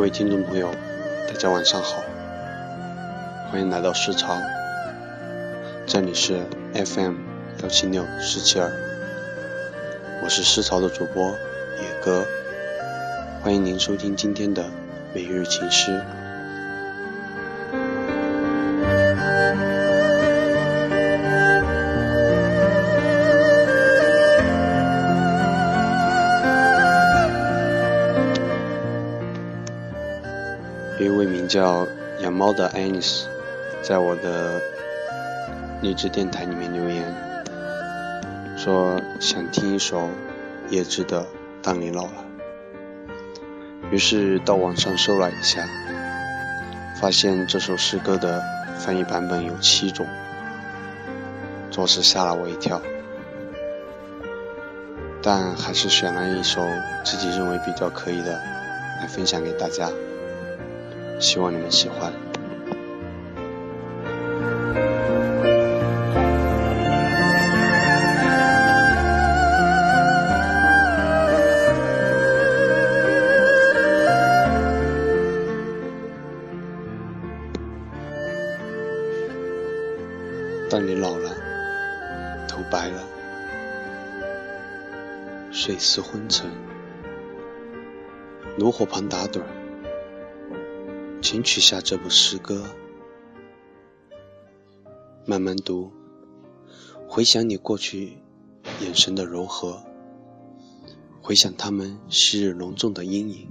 [0.00, 0.74] 各位听众朋友，
[1.28, 2.02] 大家晚上好，
[3.50, 4.34] 欢迎来到诗潮，
[5.86, 6.40] 这里是
[6.72, 7.16] FM
[7.62, 8.72] 幺七六四七二，
[10.24, 12.24] 我是诗潮的主播野哥，
[13.42, 14.64] 欢迎您收听今天的
[15.12, 16.00] 每日情诗。
[31.50, 31.84] 叫
[32.20, 33.26] 养猫的爱丽丝，
[33.82, 34.60] 在我的
[35.82, 37.12] 励志电台里面留言，
[38.56, 40.08] 说想听一首
[40.68, 41.22] 叶芝的
[41.60, 42.12] 《当你老了》。
[43.90, 45.66] 于是到网上搜了一下，
[47.00, 48.40] 发现这首诗歌的
[48.78, 50.06] 翻译版本有七种，
[51.72, 52.80] 着实吓了我一跳。
[55.20, 56.64] 但还是选了一首
[57.04, 58.40] 自己认为比较可以的
[59.00, 59.90] 来分享给大家。
[61.20, 62.12] 希望你们喜欢。
[80.70, 81.30] 当你老了，
[82.48, 83.02] 头白了，
[85.52, 86.50] 睡似昏沉，
[88.56, 89.59] 炉火旁打盹儿。
[91.22, 92.64] 请取下这部诗歌，
[95.26, 95.92] 慢慢读，
[97.06, 98.16] 回想你过去
[98.80, 99.84] 眼神的柔和，
[101.20, 103.48] 回想他们昔日隆重的阴影。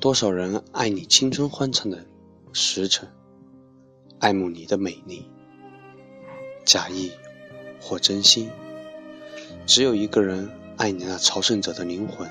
[0.00, 2.04] 多少人爱你青春欢畅的
[2.52, 3.08] 时辰，
[4.18, 5.30] 爱慕你的美丽，
[6.64, 7.12] 假意
[7.80, 8.50] 或真心。
[9.66, 12.28] 只有一个人爱你那朝圣者的灵魂，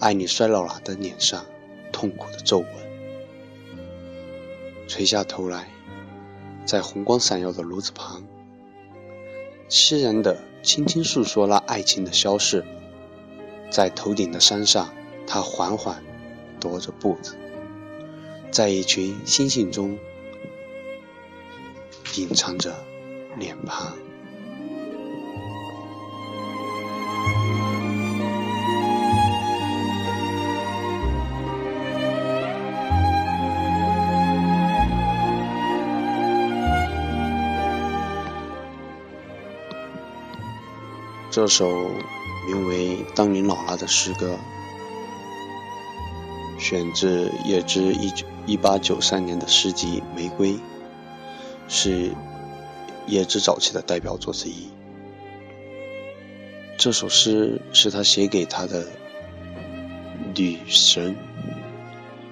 [0.00, 1.44] 爱你衰老了的脸上。
[2.04, 2.68] 痛苦的皱纹，
[4.86, 5.70] 垂下头来，
[6.66, 8.22] 在红光闪耀的炉子旁，
[9.70, 12.62] 凄然的轻轻诉说那爱情的消逝。
[13.70, 14.92] 在头顶的山上，
[15.26, 16.04] 他缓缓
[16.60, 17.38] 踱着步子，
[18.50, 19.98] 在一群星星中
[22.18, 22.84] 隐藏着
[23.38, 23.96] 脸庞。
[41.34, 41.90] 这首
[42.46, 44.38] 名为《当你老了》的诗歌，
[46.60, 50.52] 选自叶芝一九一八九三年的诗集《玫瑰》，
[51.66, 52.12] 是
[53.08, 54.68] 叶芝早期的代表作之一。
[56.78, 58.86] 这首诗是他写给他的
[60.36, 61.16] 女神，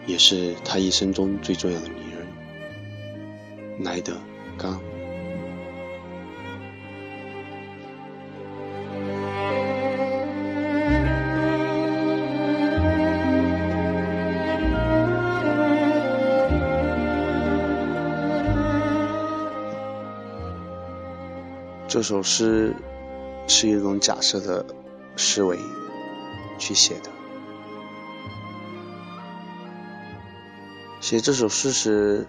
[0.06, 2.28] 也是他一生中最重要的女人——
[3.82, 4.12] 莱德
[4.56, 4.80] 刚。
[21.92, 22.74] 这首诗
[23.46, 24.64] 是一种假设的
[25.14, 25.58] 思维
[26.58, 27.10] 去写的。
[31.02, 32.26] 写这首诗时，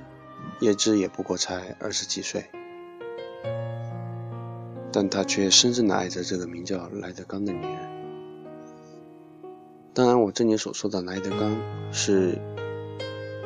[0.59, 2.49] 叶芝也不过才二十几岁，
[4.91, 7.89] 但他却深深的爱着这个名叫莱德刚的女人。
[9.93, 11.57] 当然，我这里所说的莱德刚，
[11.93, 12.37] 是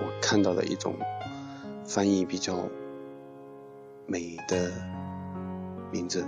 [0.01, 0.95] 我看到的一种
[1.85, 2.67] 翻译比较
[4.07, 4.96] 美的。
[5.91, 6.25] 名字，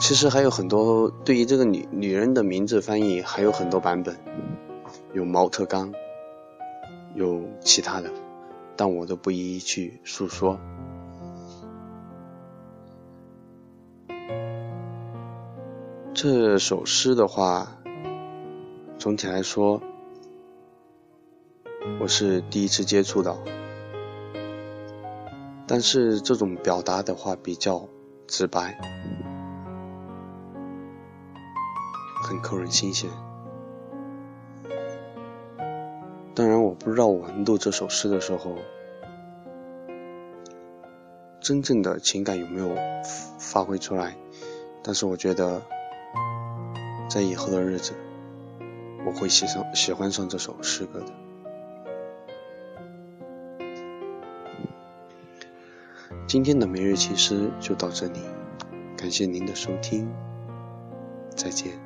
[0.00, 4.16] 其实还有很多对于这个女女人的名字翻译还有很多版本，
[5.14, 5.92] 有毛特刚，
[7.14, 8.10] 有其他的，
[8.76, 10.58] 但我都不一一去述说。
[16.12, 17.76] 这首诗的话，
[18.98, 19.82] 总体来说，
[22.00, 23.38] 我是第一次接触到。
[25.66, 27.88] 但是这种表达的话比较
[28.26, 28.78] 直白，
[32.22, 33.10] 很扣人心弦。
[36.34, 38.56] 当然，我不知道我读这首诗的时候，
[41.40, 42.70] 真正的情感有没有
[43.38, 44.16] 发挥出来。
[44.82, 45.62] 但是我觉得，
[47.08, 47.94] 在以后的日子，
[49.04, 51.25] 我会喜上喜欢上这首诗歌的。
[56.26, 58.18] 今天的每日情诗就到这里，
[58.96, 60.12] 感谢您的收听，
[61.36, 61.85] 再见。